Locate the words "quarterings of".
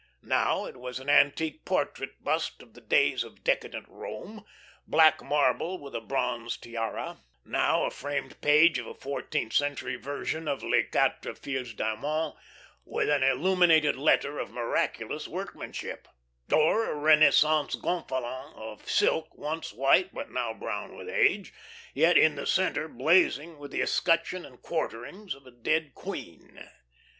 24.63-25.45